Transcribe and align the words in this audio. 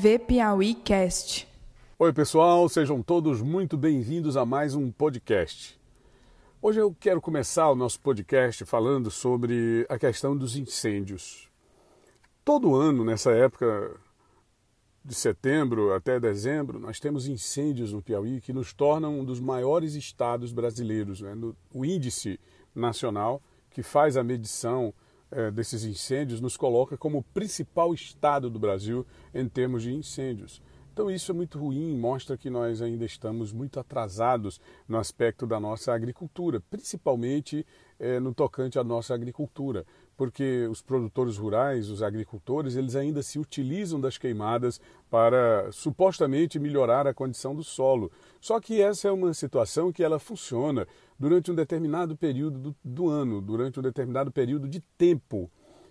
TV 0.00 0.18
Piauí 0.18 0.74
Cast. 0.76 1.46
Oi, 1.98 2.10
pessoal, 2.10 2.66
sejam 2.70 3.02
todos 3.02 3.42
muito 3.42 3.76
bem-vindos 3.76 4.34
a 4.34 4.46
mais 4.46 4.74
um 4.74 4.90
podcast. 4.90 5.78
Hoje 6.62 6.80
eu 6.80 6.96
quero 6.98 7.20
começar 7.20 7.68
o 7.68 7.74
nosso 7.74 8.00
podcast 8.00 8.64
falando 8.64 9.10
sobre 9.10 9.84
a 9.90 9.98
questão 9.98 10.34
dos 10.34 10.56
incêndios. 10.56 11.50
Todo 12.42 12.74
ano, 12.74 13.04
nessa 13.04 13.32
época 13.32 13.94
de 15.04 15.14
setembro 15.14 15.92
até 15.92 16.18
dezembro, 16.18 16.78
nós 16.80 16.98
temos 16.98 17.28
incêndios 17.28 17.92
no 17.92 18.00
Piauí 18.00 18.40
que 18.40 18.54
nos 18.54 18.72
tornam 18.72 19.20
um 19.20 19.24
dos 19.24 19.38
maiores 19.38 19.92
estados 19.94 20.50
brasileiros. 20.50 21.20
Né? 21.20 21.36
O 21.74 21.84
índice 21.84 22.40
nacional 22.74 23.42
que 23.68 23.82
faz 23.82 24.16
a 24.16 24.24
medição 24.24 24.94
é, 25.30 25.50
desses 25.50 25.84
incêndios 25.84 26.40
nos 26.40 26.56
coloca 26.56 26.96
como 26.96 27.18
o 27.18 27.22
principal 27.22 27.94
estado 27.94 28.50
do 28.50 28.58
Brasil 28.58 29.06
em 29.34 29.48
termos 29.48 29.82
de 29.82 29.92
incêndios. 29.92 30.62
Então 30.92 31.10
isso 31.10 31.30
é 31.30 31.34
muito 31.34 31.58
ruim, 31.58 31.96
mostra 31.96 32.36
que 32.36 32.50
nós 32.50 32.82
ainda 32.82 33.04
estamos 33.04 33.52
muito 33.52 33.78
atrasados 33.78 34.60
no 34.88 34.98
aspecto 34.98 35.46
da 35.46 35.60
nossa 35.60 35.94
agricultura, 35.94 36.60
principalmente 36.68 37.64
é, 37.98 38.18
no 38.18 38.34
tocante 38.34 38.78
à 38.78 38.84
nossa 38.84 39.14
agricultura, 39.14 39.86
porque 40.16 40.66
os 40.70 40.82
produtores 40.82 41.38
rurais, 41.38 41.88
os 41.88 42.02
agricultores, 42.02 42.76
eles 42.76 42.96
ainda 42.96 43.22
se 43.22 43.38
utilizam 43.38 44.00
das 44.00 44.18
queimadas 44.18 44.80
para 45.08 45.70
supostamente 45.72 46.58
melhorar 46.58 47.06
a 47.06 47.14
condição 47.14 47.54
do 47.54 47.64
solo. 47.64 48.10
Só 48.40 48.60
que 48.60 48.82
essa 48.82 49.08
é 49.08 49.10
uma 49.10 49.32
situação 49.32 49.92
que 49.92 50.02
ela 50.02 50.18
funciona 50.18 50.86
durante 51.20 51.52
um 51.52 51.54
determinado 51.54 52.16
período 52.16 52.58
do, 52.58 52.76
do 52.82 53.08
ano, 53.10 53.42
durante 53.42 53.78
um 53.78 53.82
determinado 53.82 54.32
período 54.32 54.66
de 54.66 54.80
tempo. 54.96 55.50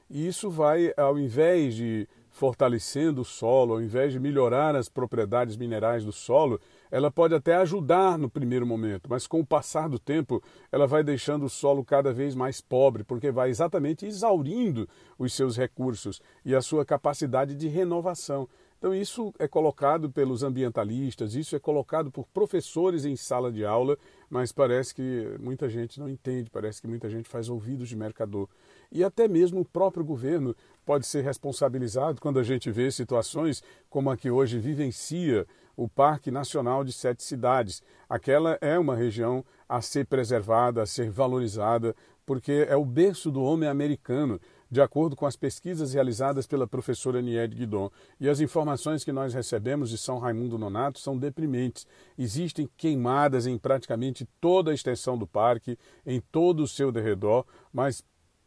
E 0.10 0.28
isso 0.28 0.50
vai, 0.50 0.92
ao 0.98 1.20
invés 1.20 1.76
de 1.76 2.08
fortalecendo 2.32 3.22
o 3.22 3.26
solo, 3.26 3.74
ao 3.74 3.82
invés 3.82 4.12
de 4.12 4.20
melhorar 4.20 4.76
as 4.76 4.90
propriedades 4.90 5.56
minerais 5.56 6.04
do 6.04 6.12
solo, 6.12 6.60
ela 6.90 7.12
pode 7.12 7.36
até 7.36 7.56
ajudar 7.56 8.18
no 8.18 8.30
primeiro 8.30 8.66
momento, 8.66 9.08
mas 9.10 9.28
com 9.28 9.40
o 9.40 9.46
passar 9.46 9.88
do 9.88 10.00
tempo, 10.00 10.42
ela 10.72 10.88
vai 10.88 11.04
deixando 11.04 11.46
o 11.46 11.50
solo 11.50 11.84
cada 11.84 12.12
vez 12.12 12.34
mais 12.34 12.60
pobre, 12.60 13.04
porque 13.04 13.30
vai 13.30 13.50
exatamente 13.50 14.06
exaurindo 14.06 14.88
os 15.18 15.34
seus 15.34 15.58
recursos 15.58 16.22
e 16.44 16.56
a 16.56 16.62
sua 16.62 16.84
capacidade 16.84 17.54
de 17.56 17.68
renovação. 17.68 18.48
Então, 18.80 18.96
isso 18.96 19.34
é 19.38 19.46
colocado 19.46 20.10
pelos 20.10 20.42
ambientalistas, 20.42 21.36
isso 21.36 21.54
é 21.54 21.60
colocado 21.60 22.10
por 22.10 22.26
professores 22.28 23.04
em 23.04 23.14
sala 23.14 23.52
de 23.52 23.66
aula, 23.66 23.98
mas 24.30 24.54
parece 24.54 24.96
que 24.96 25.36
muita 25.38 25.68
gente 25.68 26.00
não 26.00 26.08
entende, 26.08 26.50
parece 26.50 26.82
que 26.82 26.88
muita 26.88 27.10
gente 27.10 27.28
faz 27.28 27.50
ouvidos 27.50 27.90
de 27.90 27.98
mercador. 27.98 28.48
E 28.90 29.04
até 29.04 29.28
mesmo 29.28 29.60
o 29.60 29.66
próprio 29.66 30.06
governo 30.06 30.56
pode 30.86 31.06
ser 31.06 31.26
responsabilizado 31.26 32.22
quando 32.22 32.40
a 32.40 32.44
gente 32.44 32.72
vê 32.72 32.90
situações 32.90 33.62
como 33.90 34.10
a 34.10 34.16
que 34.16 34.32
hoje 34.32 34.58
vivencia 34.58 35.46
o 35.76 35.90
Parque 35.90 36.32
Nacional 36.32 36.86
de 36.86 36.94
Sete 36.94 37.22
Cidades. 37.22 37.84
Aquela 38.10 38.58
é 38.62 38.80
uma 38.80 38.96
região 38.96 39.44
a 39.68 39.82
ser 39.82 40.06
preservada, 40.06 40.82
a 40.82 40.86
ser 40.86 41.12
valorizada, 41.12 41.94
porque 42.26 42.66
é 42.70 42.78
o 42.78 42.86
berço 42.86 43.30
do 43.30 43.44
homem 43.44 43.68
americano 43.68 44.40
de 44.70 44.82
acordo 44.82 45.16
com 45.16 45.26
as 45.26 45.36
pesquisas 45.36 45.94
realizadas 45.94 46.46
pela 46.46 46.68
professora 46.68 47.22
Nied 47.22 47.56
Guidon. 47.56 47.90
E 48.20 48.30
as 48.30 48.40
informações 48.40 49.04
que 49.04 49.12
nós 49.12 49.34
recebemos 49.34 49.90
de 49.90 49.98
São 49.98 50.20
Raimundo 50.20 50.58
Nonato 50.58 51.00
são 51.00 51.18
deprimentes. 51.18 51.88
Existem 52.18 52.70
queimadas 52.78 53.48
em 53.48 53.58
praticamente 53.58 54.28
toda 54.40 54.72
a 54.72 54.74
extensão 54.74 55.18
do 55.18 55.26
parque, 55.26 55.78
em 56.06 56.22
todo 56.32 56.64
o 56.64 56.68
seu 56.68 56.92
derredor, 56.92 57.46
mas 57.74 58.04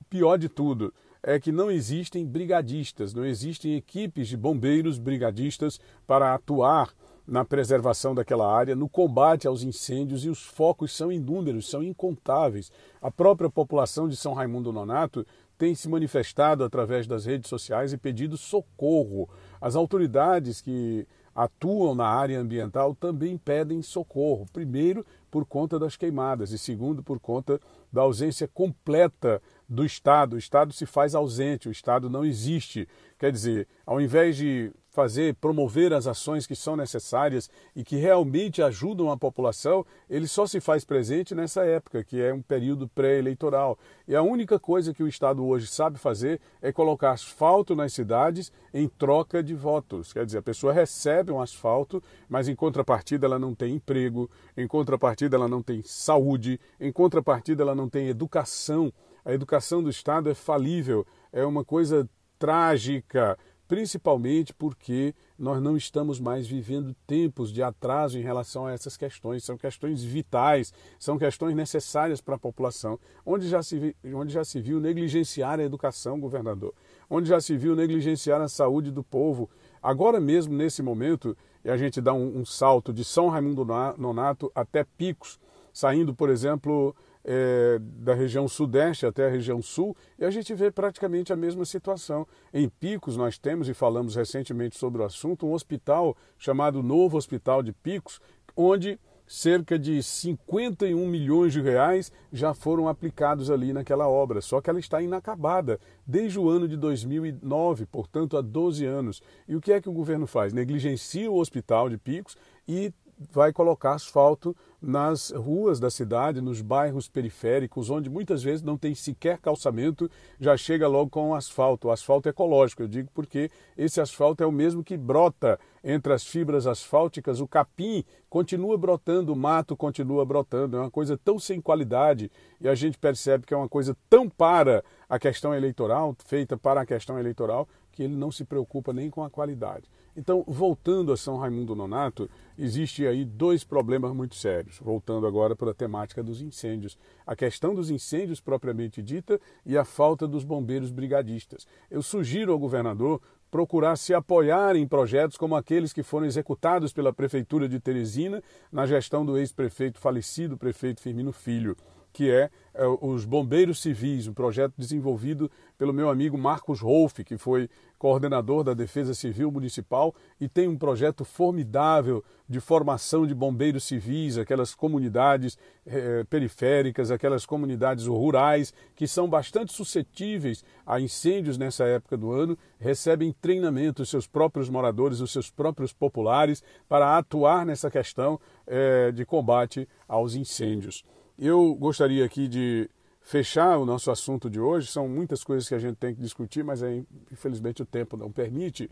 pior 0.09 0.37
de 0.37 0.49
tudo 0.49 0.93
é 1.23 1.39
que 1.39 1.53
não 1.53 1.71
existem 1.71 2.27
brigadistas, 2.27 3.15
não 3.15 3.25
existem 3.25 3.77
equipes 3.77 4.27
de 4.27 4.37
bombeiros 4.37 4.99
brigadistas 4.99 5.79
para 6.05 6.35
atuar 6.35 6.93
na 7.25 7.45
preservação 7.45 8.15
daquela 8.15 8.53
área, 8.53 8.75
no 8.75 8.89
combate 8.89 9.47
aos 9.47 9.63
incêndios, 9.63 10.25
e 10.25 10.29
os 10.29 10.43
focos 10.43 10.95
são 10.95 11.13
inúmeros, 11.13 11.71
são 11.71 11.83
incontáveis. 11.83 12.73
A 13.01 13.11
própria 13.11 13.49
população 13.49 14.09
de 14.09 14.17
São 14.17 14.33
Raimundo 14.35 14.73
Nonato 14.73 15.25
tem 15.63 15.77
se 15.77 15.89
manifestado 15.89 16.65
através 16.65 17.07
das 17.07 17.25
redes 17.25 17.49
sociais 17.49 17.93
e 17.93 17.97
pedido 17.97 18.37
socorro. 18.37 19.31
As 19.61 19.77
autoridades 19.77 20.61
que 20.61 21.07
atuam 21.33 21.95
na 21.95 22.05
área 22.05 22.41
ambiental 22.41 22.97
também 22.97 23.39
pedem 23.39 23.81
socorro. 23.81 24.45
Primeiro, 24.53 25.07
por 25.31 25.47
conta 25.47 25.79
das 25.79 25.97
queimadas, 25.97 26.51
e 26.51 26.59
segundo, 26.59 27.01
por 27.01 27.21
conta 27.21 27.61
da 27.93 28.01
ausência 28.01 28.49
completa 28.49 29.41
do 29.69 29.85
Estado. 29.85 30.35
O 30.35 30.39
Estado 30.39 30.73
se 30.73 30.85
faz 30.85 31.15
ausente, 31.15 31.69
o 31.69 31.73
Estado 31.73 32.11
não 32.11 32.25
existe. 32.25 32.89
Quer 33.17 33.31
dizer, 33.31 33.69
ao 33.87 34.01
invés 34.01 34.37
de 34.37 34.73
fazer, 34.93 35.35
promover 35.37 35.93
as 35.93 36.07
ações 36.07 36.47
que 36.47 36.55
são 36.55 36.77
necessárias 36.77 37.51
e 37.75 37.83
que 37.83 37.97
realmente 37.97 38.63
ajudam 38.63 39.11
a 39.11 39.17
população, 39.17 39.85
ele 40.09 40.29
só 40.29 40.47
se 40.47 40.61
faz 40.61 40.85
presente 40.85 41.35
nessa 41.35 41.65
época, 41.65 42.05
que 42.05 42.21
é 42.21 42.33
um 42.33 42.43
período 42.43 42.87
pré-eleitoral. 42.89 43.79
E 44.07 44.15
a 44.15 44.23
única 44.23 44.61
coisa 44.61 44.93
que 44.93 45.03
o 45.03 45.09
Estado 45.09 45.45
hoje 45.45 45.67
sabe 45.67 45.99
fazer 45.99 46.41
é 46.61 46.71
colocar 46.71 47.13
asfalto 47.13 47.75
nas 47.75 47.95
cidades 47.95 48.53
em 48.73 48.87
troca 48.87 49.43
de 49.43 49.55
votos. 49.55 50.13
Quer 50.13 50.27
dizer, 50.27 50.39
a 50.39 50.43
pessoa 50.43 50.75
recebe 50.75 51.33
um 51.33 51.41
asfalto, 51.41 52.03
mas 52.29 52.47
em 52.47 52.55
contrapartida 52.55 53.27
ela 53.27 53.39
não 53.39 53.55
tem 53.55 53.75
emprego, 53.75 54.31
em 54.55 54.69
contrapartida 54.69 55.37
ela 55.37 55.49
não 55.49 55.63
tem 55.63 55.83
saúde, 55.83 56.61
em 56.79 56.93
contrapartida 56.93 57.63
ela 57.63 57.75
não 57.75 57.89
tem 57.89 58.09
educação. 58.09 58.93
A 59.25 59.33
educação 59.33 59.83
do 59.83 59.89
Estado 59.89 60.29
é 60.29 60.35
falível, 60.35 61.07
é 61.33 61.47
uma 61.47 61.65
coisa 61.65 62.07
trágica 62.39 63.39
principalmente 63.73 64.53
porque 64.53 65.15
nós 65.39 65.59
não 65.63 65.79
estamos 65.79 66.21
mais 66.21 66.47
vivendo 66.47 66.95
tempos 67.07 67.51
de 67.51 67.63
atraso 67.63 68.19
em 68.19 68.23
relação 68.23 68.67
a 68.67 68.73
essas 68.73 68.99
questões. 68.99 69.45
São 69.45 69.57
questões 69.57 70.05
vitais, 70.05 70.75
são 70.99 71.17
questões 71.17 71.57
necessárias 71.57 72.21
para 72.21 72.35
a 72.35 72.39
população. 72.39 73.01
Onde 73.25 73.49
já, 73.49 73.63
se, 73.63 73.97
onde 74.15 74.31
já 74.31 74.45
se 74.45 74.61
viu 74.61 74.79
negligenciar 74.79 75.59
a 75.59 75.63
educação, 75.63 76.21
governador? 76.21 76.75
Onde 77.09 77.31
já 77.31 77.41
se 77.41 77.57
viu 77.57 77.75
negligenciar 77.75 78.43
a 78.43 78.49
saúde 78.49 78.91
do 78.91 79.03
povo? 79.03 79.49
Agora 79.83 80.21
mesmo, 80.21 80.53
nesse 80.53 80.83
momento, 80.83 81.35
e 81.65 81.71
a 81.71 81.77
gente 81.79 81.99
dá 81.99 82.13
um, 82.13 82.41
um 82.41 82.45
salto 82.45 82.93
de 82.93 83.03
São 83.03 83.31
Raimundo 83.31 83.65
Nonato 83.97 84.53
até 84.55 84.85
Picos, 84.85 85.41
saindo, 85.73 86.15
por 86.15 86.29
exemplo, 86.29 86.95
é, 87.25 87.79
da 87.81 88.15
região 88.15 88.49
sudeste 88.49 89.07
até 89.07 89.27
a 89.27 89.31
região 89.31 89.63
sul, 89.63 89.97
e 90.19 90.25
a 90.25 90.31
gente 90.31 90.55
vê 90.55 90.71
praticamente 90.71 91.33
a 91.33 91.37
mesma 91.37 91.65
situação. 91.65 92.27
Em 92.53 92.69
Picos, 92.69 93.17
nós 93.17 93.39
temos, 93.39 93.69
e 93.69 93.75
falamos 93.75 94.17
recentemente 94.17 94.79
sobre 94.79 95.03
o 95.03 95.05
assunto, 95.05 95.47
um 95.47 95.53
hospital 95.53 96.17
chamado 96.39 96.83
Novo 96.83 97.17
Hospital 97.17 97.63
de 97.63 97.73
Picos, 97.73 98.21
onde 98.57 98.99
cerca 99.27 99.79
de 99.79 100.03
51 100.03 101.07
milhões 101.07 101.55
de 101.55 101.61
reais 101.63 102.13
já 102.31 102.53
foram 102.53 102.87
aplicados 102.87 103.51
ali 103.51 103.73
naquela 103.73 104.07
obra, 104.07 104.43
só 104.43 104.61
que 104.61 104.69
ela 104.69 104.79
está 104.79 105.01
inacabada 105.01 105.81
desde 106.07 106.39
o 106.39 106.51
ano 106.51 106.69
de 106.69 106.77
2009, 106.77 107.87
portanto 107.87 108.37
há 108.37 108.43
12 108.43 108.85
anos. 108.85 109.23
E 109.49 109.57
o 109.57 109.61
que 109.61 109.73
é 109.73 109.81
que 109.81 109.89
o 109.89 109.93
governo 109.93 110.27
faz? 110.27 110.53
Negligencia 110.53 111.31
o 111.31 111.39
hospital 111.39 111.89
de 111.89 111.97
Picos 111.97 112.37
e 112.69 112.93
vai 113.31 113.53
colocar 113.53 113.95
asfalto 113.95 114.57
nas 114.83 115.31
ruas 115.31 115.79
da 115.79 115.89
cidade, 115.89 116.41
nos 116.41 116.61
bairros 116.61 117.09
periféricos, 117.09 117.89
onde 117.89 118.11
muitas 118.11 118.43
vezes 118.43 118.63
não 118.63 118.77
tem 118.77 118.95
sequer 118.95 119.39
calçamento, 119.39 120.11
já 120.41 120.57
chega 120.57 120.89
logo 120.89 121.09
com 121.09 121.35
asfalto, 121.35 121.87
o 121.87 121.91
asfalto 121.93 122.29
ecológico. 122.29 122.83
Eu 122.83 122.89
digo 122.89 123.09
porque 123.15 123.49
esse 123.79 124.01
asfalto 124.01 124.43
é 124.43 124.47
o 124.47 124.51
mesmo 124.51 124.83
que 124.83 124.97
brota 124.97 125.59
entre 125.85 126.13
as 126.13 126.27
fibras 126.27 126.67
asfálticas, 126.67 127.41
o 127.41 127.47
capim 127.47 128.05
continua 128.29 128.77
brotando, 128.77 129.33
o 129.33 129.37
mato 129.37 129.77
continua 129.77 130.25
brotando. 130.25 130.77
É 130.77 130.81
uma 130.81 130.91
coisa 130.91 131.17
tão 131.17 131.39
sem 131.39 131.61
qualidade 131.61 132.31
e 132.61 132.69
a 132.69 132.75
gente 132.75 132.99
percebe 132.99 133.47
que 133.47 133.55
é 133.55 133.57
uma 133.57 133.69
coisa 133.69 133.97
tão 134.11 134.29
para 134.29 134.83
a 135.09 135.19
questão 135.19 135.55
eleitoral, 135.55 136.17
feita 136.25 136.57
para 136.57 136.81
a 136.81 136.87
questão 136.87 137.19
eleitoral, 137.19 137.69
que 137.93 138.03
ele 138.03 138.17
não 138.17 138.33
se 138.33 138.45
preocupa 138.45 138.93
nem 138.93 139.11
com 139.11 139.23
a 139.23 139.31
qualidade. 139.31 139.89
Então, 140.17 140.45
voltando 140.47 141.11
a 141.13 141.17
São 141.17 141.37
Raimundo 141.39 141.75
Nonato, 141.75 142.29
existe 142.59 143.07
aí 143.07 143.25
dois 143.25 143.65
problemas 143.65 144.13
muito 144.15 144.35
sérios. 144.35 144.79
Voltando 144.79 145.27
agora 145.27 145.57
para 145.57 145.71
a 145.71 145.75
temática 145.75 146.23
dos 146.23 146.43
incêndios. 146.43 146.99
A 147.27 147.35
questão 147.35 147.75
dos 147.75 147.91
incêndios 147.91 148.41
propriamente 148.41 149.03
dita 149.03 149.41
e 149.65 149.77
a 149.77 149.85
falta 149.85 150.29
dos 150.29 150.45
bombeiros 150.45 150.91
brigadistas. 150.91 151.67
Eu 151.91 152.03
sugiro 152.03 152.53
ao 152.53 152.59
governador 152.59 153.21
procurar 153.51 153.97
se 153.97 154.15
apoiar 154.15 154.77
em 154.77 154.87
projetos 154.87 155.37
como 155.37 155.57
aqueles 155.57 155.93
que 155.93 156.03
foram 156.03 156.27
executados 156.27 156.93
pela 156.93 157.13
Prefeitura 157.13 157.69
de 157.69 157.79
Teresina 157.79 158.43
na 158.71 158.87
gestão 158.87 159.25
do 159.25 159.37
ex-prefeito 159.37 159.99
falecido, 159.99 160.57
prefeito 160.57 161.01
Firmino 161.01 161.33
Filho 161.33 161.77
que 162.13 162.31
é, 162.31 162.51
é 162.75 162.87
os 163.01 163.25
Bombeiros 163.25 163.81
Civis, 163.81 164.27
um 164.27 164.35
projeto 164.35 164.75
desenvolvido 164.77 165.51
pelo 165.79 165.93
meu 165.93 166.11
amigo 166.11 166.37
Marcos 166.39 166.81
Rolfe, 166.81 167.25
que 167.25 167.37
foi 167.37 167.69
coordenador 168.03 168.65
da 168.65 168.75
Defesa 168.75 169.15
Civil 169.15 169.49
Municipal 169.53 170.13
e 170.41 170.49
tem 170.49 170.67
um 170.67 170.77
projeto 170.77 171.25
formidável 171.25 172.25
de 172.49 172.59
formação 172.59 173.25
de 173.25 173.33
bombeiros 173.33 173.85
civis, 173.85 174.37
aquelas 174.37 174.75
comunidades 174.75 175.57
eh, 175.87 176.25
periféricas, 176.29 177.13
aquelas 177.13 177.47
comunidades 177.47 178.07
rurais 178.07 178.75
que 178.97 179.07
são 179.07 179.29
bastante 179.29 179.73
suscetíveis 179.73 180.65
a 180.85 181.01
incêndios 181.01 181.57
nessa 181.57 181.85
época 181.85 182.17
do 182.17 182.33
ano, 182.33 182.59
recebem 182.79 183.33
treinamento, 183.41 184.03
os 184.03 184.11
seus 184.11 184.27
próprios 184.27 184.69
moradores, 184.69 185.21
os 185.21 185.31
seus 185.31 185.49
próprios 185.49 185.93
populares, 185.93 186.61
para 186.89 187.17
atuar 187.17 187.65
nessa 187.65 187.89
questão 187.89 188.41
eh, 188.67 189.13
de 189.13 189.25
combate 189.25 189.89
aos 190.09 190.35
incêndios. 190.35 191.05
Eu 191.39 191.75
gostaria 191.75 192.25
aqui 192.25 192.47
de 192.47 192.89
fechar 193.21 193.79
o 193.79 193.87
nosso 193.87 194.11
assunto 194.11 194.51
de 194.51 194.61
hoje. 194.61 194.89
São 194.89 195.09
muitas 195.09 195.43
coisas 195.43 195.69
que 195.69 195.75
a 195.75 195.79
gente 195.79 195.97
tem 195.97 196.15
que 196.15 196.21
discutir, 196.21 196.63
mas 196.63 196.83
infelizmente 197.31 197.83
o 197.83 197.87
tempo 197.87 198.17
não 198.17 198.31
permite. 198.31 198.91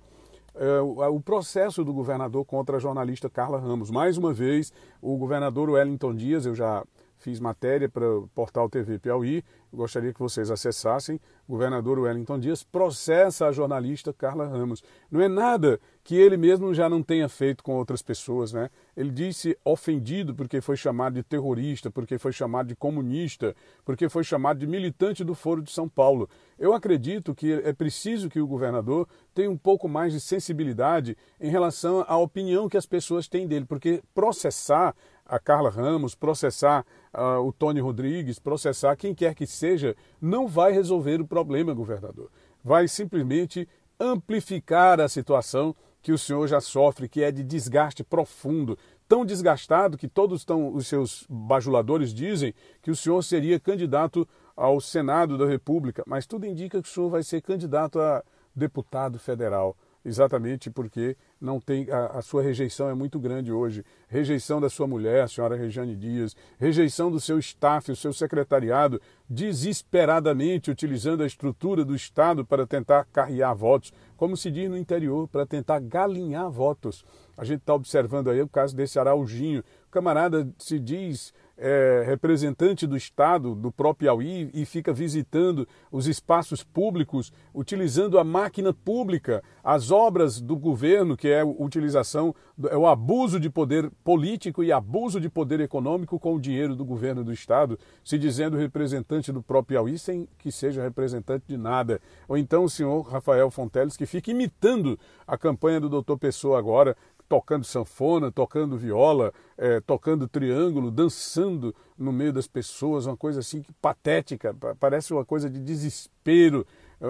É, 0.54 0.80
o 0.80 1.20
processo 1.20 1.84
do 1.84 1.92
governador 1.92 2.44
contra 2.44 2.76
a 2.76 2.80
jornalista 2.80 3.30
Carla 3.30 3.58
Ramos. 3.58 3.90
Mais 3.90 4.16
uma 4.16 4.32
vez, 4.32 4.72
o 5.00 5.16
governador 5.16 5.70
Wellington 5.70 6.14
Dias, 6.14 6.44
eu 6.44 6.54
já 6.54 6.84
fiz 7.20 7.38
matéria 7.38 7.88
para 7.88 8.18
o 8.18 8.28
portal 8.34 8.68
TV 8.68 8.98
Piauí, 8.98 9.44
gostaria 9.72 10.12
que 10.12 10.18
vocês 10.18 10.50
acessassem. 10.50 11.20
O 11.46 11.52
governador 11.52 11.98
Wellington 11.98 12.38
Dias 12.38 12.62
processa 12.62 13.46
a 13.46 13.52
jornalista 13.52 14.12
Carla 14.12 14.46
Ramos. 14.46 14.82
Não 15.10 15.20
é 15.20 15.28
nada 15.28 15.78
que 16.02 16.16
ele 16.16 16.36
mesmo 16.36 16.72
já 16.72 16.88
não 16.88 17.02
tenha 17.02 17.28
feito 17.28 17.62
com 17.62 17.76
outras 17.76 18.02
pessoas, 18.02 18.52
né? 18.52 18.70
Ele 18.96 19.10
disse 19.10 19.56
ofendido 19.64 20.34
porque 20.34 20.60
foi 20.60 20.76
chamado 20.76 21.14
de 21.14 21.22
terrorista, 21.22 21.90
porque 21.90 22.18
foi 22.18 22.32
chamado 22.32 22.68
de 22.68 22.74
comunista, 22.74 23.54
porque 23.84 24.08
foi 24.08 24.24
chamado 24.24 24.58
de 24.58 24.66
militante 24.66 25.22
do 25.22 25.34
Foro 25.34 25.62
de 25.62 25.70
São 25.70 25.88
Paulo. 25.88 26.28
Eu 26.58 26.72
acredito 26.72 27.34
que 27.34 27.52
é 27.52 27.72
preciso 27.72 28.28
que 28.28 28.40
o 28.40 28.46
governador 28.46 29.06
tenha 29.34 29.50
um 29.50 29.56
pouco 29.56 29.88
mais 29.88 30.12
de 30.12 30.20
sensibilidade 30.20 31.16
em 31.40 31.50
relação 31.50 32.04
à 32.08 32.16
opinião 32.16 32.68
que 32.68 32.76
as 32.76 32.86
pessoas 32.86 33.28
têm 33.28 33.46
dele, 33.46 33.66
porque 33.66 34.02
processar 34.14 34.94
a 35.30 35.38
Carla 35.38 35.70
Ramos, 35.70 36.16
processar 36.16 36.84
uh, 37.14 37.38
o 37.46 37.52
Tony 37.52 37.78
Rodrigues, 37.78 38.40
processar 38.40 38.96
quem 38.96 39.14
quer 39.14 39.32
que 39.32 39.46
seja, 39.46 39.94
não 40.20 40.48
vai 40.48 40.72
resolver 40.72 41.20
o 41.20 41.26
problema, 41.26 41.72
governador. 41.72 42.28
Vai 42.64 42.88
simplesmente 42.88 43.68
amplificar 43.98 45.00
a 45.00 45.08
situação 45.08 45.74
que 46.02 46.10
o 46.10 46.18
senhor 46.18 46.48
já 46.48 46.60
sofre, 46.60 47.08
que 47.08 47.22
é 47.22 47.30
de 47.30 47.44
desgaste 47.44 48.02
profundo, 48.02 48.76
tão 49.06 49.24
desgastado 49.24 49.96
que 49.96 50.08
todos 50.08 50.40
estão, 50.40 50.74
os 50.74 50.88
seus 50.88 51.24
bajuladores 51.30 52.12
dizem 52.12 52.52
que 52.82 52.90
o 52.90 52.96
senhor 52.96 53.22
seria 53.22 53.60
candidato 53.60 54.26
ao 54.56 54.80
Senado 54.80 55.38
da 55.38 55.46
República, 55.46 56.02
mas 56.06 56.26
tudo 56.26 56.44
indica 56.44 56.82
que 56.82 56.88
o 56.88 56.92
senhor 56.92 57.08
vai 57.08 57.22
ser 57.22 57.40
candidato 57.40 58.00
a 58.00 58.24
deputado 58.54 59.16
federal 59.16 59.76
exatamente 60.04 60.70
porque 60.70 61.16
não 61.40 61.60
tem 61.60 61.90
a, 61.90 62.18
a, 62.18 62.22
sua 62.22 62.42
rejeição 62.42 62.88
é 62.88 62.94
muito 62.94 63.18
grande 63.18 63.52
hoje. 63.52 63.84
Rejeição 64.08 64.60
da 64.60 64.68
sua 64.68 64.86
mulher, 64.86 65.22
a 65.22 65.28
senhora 65.28 65.56
Regiane 65.56 65.94
Dias, 65.94 66.34
rejeição 66.58 67.10
do 67.10 67.20
seu 67.20 67.38
staff, 67.38 67.90
o 67.90 67.96
seu 67.96 68.12
secretariado, 68.12 69.00
desesperadamente 69.28 70.70
utilizando 70.70 71.22
a 71.22 71.26
estrutura 71.26 71.84
do 71.84 71.94
Estado 71.94 72.44
para 72.44 72.66
tentar 72.66 73.04
carrear 73.12 73.54
votos, 73.54 73.92
como 74.16 74.36
se 74.36 74.50
diz 74.50 74.68
no 74.68 74.76
interior, 74.76 75.28
para 75.28 75.46
tentar 75.46 75.80
galinhar 75.80 76.50
votos. 76.50 77.04
A 77.36 77.44
gente 77.44 77.60
está 77.60 77.74
observando 77.74 78.28
aí 78.28 78.42
o 78.42 78.48
caso 78.48 78.76
desse 78.76 78.98
Araujinho. 78.98 79.64
O 79.88 79.90
camarada 79.90 80.46
se 80.58 80.78
diz 80.78 81.32
é, 81.60 82.02
representante 82.06 82.86
do 82.86 82.96
Estado, 82.96 83.54
do 83.54 83.70
próprio 83.70 84.00
Piauí, 84.00 84.50
e 84.54 84.64
fica 84.64 84.94
visitando 84.94 85.68
os 85.92 86.06
espaços 86.06 86.64
públicos, 86.64 87.30
utilizando 87.54 88.18
a 88.18 88.24
máquina 88.24 88.72
pública, 88.72 89.42
as 89.62 89.90
obras 89.90 90.40
do 90.40 90.56
governo, 90.56 91.18
que 91.18 91.28
é 91.28 91.42
a 91.42 91.44
utilização, 91.44 92.34
é 92.70 92.76
o 92.76 92.86
abuso 92.86 93.38
de 93.38 93.50
poder 93.50 93.90
político 94.02 94.64
e 94.64 94.72
abuso 94.72 95.20
de 95.20 95.28
poder 95.28 95.60
econômico 95.60 96.18
com 96.18 96.34
o 96.34 96.40
dinheiro 96.40 96.74
do 96.74 96.84
governo 96.84 97.22
do 97.22 97.32
Estado, 97.32 97.78
se 98.02 98.18
dizendo 98.18 98.56
representante 98.56 99.30
do 99.30 99.42
próprio 99.42 99.60
Piauí 99.76 99.98
sem 99.98 100.26
que 100.38 100.50
seja 100.50 100.82
representante 100.82 101.44
de 101.46 101.58
nada. 101.58 102.00
Ou 102.26 102.38
então 102.38 102.64
o 102.64 102.70
senhor 102.70 103.02
Rafael 103.02 103.50
Fonteles, 103.50 103.96
que 103.96 104.06
fica 104.06 104.30
imitando 104.30 104.98
a 105.26 105.36
campanha 105.36 105.78
do 105.78 105.90
doutor 105.90 106.18
Pessoa 106.18 106.58
agora, 106.58 106.96
tocando 107.30 107.64
sanfona, 107.64 108.32
tocando 108.32 108.76
viola, 108.76 109.32
é, 109.56 109.80
tocando 109.80 110.26
triângulo, 110.26 110.90
dançando 110.90 111.72
no 111.96 112.10
meio 112.10 112.32
das 112.32 112.48
pessoas, 112.48 113.06
uma 113.06 113.16
coisa 113.16 113.38
assim 113.38 113.62
patética, 113.80 114.52
parece 114.80 115.12
uma 115.12 115.24
coisa 115.24 115.48
de 115.48 115.60
desespero, 115.60 116.66
é, 117.00 117.06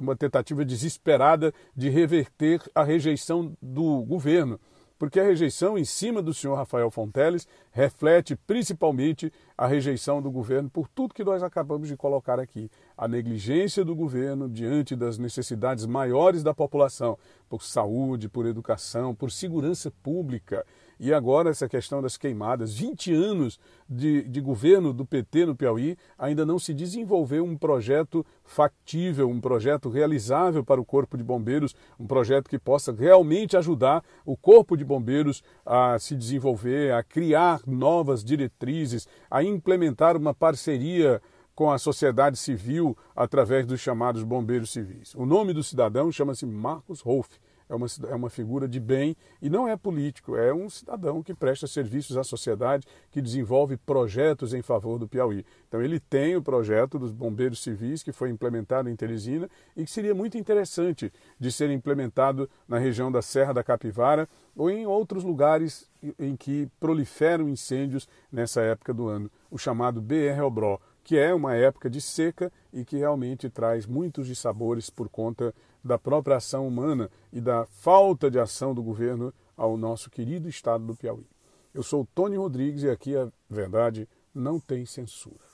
uma 0.00 0.16
tentativa 0.16 0.64
desesperada 0.64 1.52
de 1.76 1.90
reverter 1.90 2.62
a 2.74 2.82
rejeição 2.82 3.54
do 3.60 4.00
governo 4.04 4.58
porque 4.98 5.20
a 5.20 5.24
rejeição 5.24 5.78
em 5.78 5.84
cima 5.84 6.20
do 6.20 6.34
senhor 6.34 6.56
Rafael 6.56 6.90
Fonteles 6.90 7.46
reflete 7.70 8.34
principalmente 8.34 9.32
a 9.56 9.66
rejeição 9.66 10.20
do 10.20 10.30
governo 10.30 10.68
por 10.68 10.88
tudo 10.88 11.14
que 11.14 11.22
nós 11.22 11.42
acabamos 11.42 11.88
de 11.88 11.96
colocar 11.96 12.40
aqui. 12.40 12.70
A 12.96 13.06
negligência 13.06 13.84
do 13.84 13.94
governo 13.94 14.48
diante 14.48 14.96
das 14.96 15.18
necessidades 15.18 15.86
maiores 15.86 16.42
da 16.42 16.52
população, 16.52 17.16
por 17.48 17.62
saúde, 17.62 18.28
por 18.28 18.46
educação, 18.46 19.14
por 19.14 19.30
segurança 19.30 19.92
pública. 20.02 20.66
E 21.00 21.14
agora 21.14 21.50
essa 21.50 21.68
questão 21.68 22.02
das 22.02 22.16
queimadas, 22.16 22.74
20 22.74 23.12
anos 23.14 23.60
de, 23.88 24.22
de 24.22 24.40
governo 24.40 24.92
do 24.92 25.06
PT 25.06 25.46
no 25.46 25.54
Piauí, 25.54 25.96
ainda 26.18 26.44
não 26.44 26.58
se 26.58 26.74
desenvolveu 26.74 27.44
um 27.44 27.56
projeto 27.56 28.26
factível, 28.44 29.28
um 29.28 29.40
projeto 29.40 29.88
realizável 29.88 30.64
para 30.64 30.80
o 30.80 30.84
Corpo 30.84 31.16
de 31.16 31.22
Bombeiros, 31.22 31.74
um 32.00 32.06
projeto 32.06 32.48
que 32.48 32.58
possa 32.58 32.92
realmente 32.92 33.56
ajudar 33.56 34.02
o 34.24 34.36
Corpo 34.36 34.76
de 34.76 34.84
Bombeiros 34.84 35.42
a 35.64 35.98
se 35.98 36.16
desenvolver, 36.16 36.92
a 36.92 37.02
criar 37.02 37.60
novas 37.66 38.24
diretrizes, 38.24 39.06
a 39.30 39.42
implementar 39.42 40.16
uma 40.16 40.34
parceria 40.34 41.22
com 41.54 41.70
a 41.70 41.78
sociedade 41.78 42.36
civil 42.36 42.96
através 43.16 43.66
dos 43.66 43.80
chamados 43.80 44.22
bombeiros 44.22 44.70
civis. 44.70 45.14
O 45.14 45.26
nome 45.26 45.52
do 45.52 45.62
cidadão 45.62 46.10
chama-se 46.10 46.46
Marcos 46.46 47.00
Rolfe 47.00 47.38
é 47.68 47.74
uma, 47.74 47.86
é 48.08 48.14
uma 48.14 48.30
figura 48.30 48.66
de 48.66 48.80
bem 48.80 49.16
e 49.40 49.50
não 49.50 49.68
é 49.68 49.76
político, 49.76 50.36
é 50.36 50.52
um 50.52 50.68
cidadão 50.70 51.22
que 51.22 51.34
presta 51.34 51.66
serviços 51.66 52.16
à 52.16 52.24
sociedade, 52.24 52.86
que 53.10 53.20
desenvolve 53.20 53.76
projetos 53.76 54.54
em 54.54 54.62
favor 54.62 54.98
do 54.98 55.08
Piauí. 55.08 55.44
Então 55.68 55.82
ele 55.82 56.00
tem 56.00 56.36
o 56.36 56.42
projeto 56.42 56.98
dos 56.98 57.12
bombeiros 57.12 57.62
civis 57.62 58.02
que 58.02 58.12
foi 58.12 58.30
implementado 58.30 58.88
em 58.88 58.96
Teresina 58.96 59.48
e 59.76 59.84
que 59.84 59.90
seria 59.90 60.14
muito 60.14 60.38
interessante 60.38 61.12
de 61.38 61.52
ser 61.52 61.70
implementado 61.70 62.48
na 62.66 62.78
região 62.78 63.12
da 63.12 63.22
Serra 63.22 63.52
da 63.52 63.62
Capivara 63.62 64.28
ou 64.56 64.70
em 64.70 64.86
outros 64.86 65.22
lugares 65.22 65.88
em 66.18 66.36
que 66.36 66.68
proliferam 66.80 67.48
incêndios 67.48 68.08
nessa 68.30 68.60
época 68.60 68.94
do 68.94 69.08
ano, 69.08 69.30
o 69.50 69.58
chamado 69.58 70.00
BR 70.00 70.42
Obró, 70.44 70.78
que 71.04 71.16
é 71.16 71.32
uma 71.32 71.54
época 71.54 71.88
de 71.88 72.00
seca 72.00 72.52
e 72.72 72.84
que 72.84 72.96
realmente 72.98 73.48
traz 73.48 73.86
muitos 73.86 74.26
dissabores 74.26 74.90
por 74.90 75.08
conta 75.08 75.54
da 75.82 75.98
própria 75.98 76.36
ação 76.36 76.66
humana 76.66 77.10
e 77.32 77.40
da 77.40 77.66
falta 77.66 78.30
de 78.30 78.38
ação 78.38 78.74
do 78.74 78.82
governo 78.82 79.32
ao 79.56 79.76
nosso 79.76 80.10
querido 80.10 80.48
estado 80.48 80.84
do 80.84 80.94
Piauí. 80.94 81.26
Eu 81.72 81.82
sou 81.82 82.06
Tony 82.14 82.36
Rodrigues 82.36 82.82
e 82.82 82.90
aqui 82.90 83.16
a 83.16 83.30
verdade 83.48 84.08
não 84.34 84.58
tem 84.58 84.84
censura. 84.84 85.47